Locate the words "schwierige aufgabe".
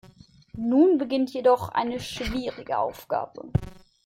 1.99-3.51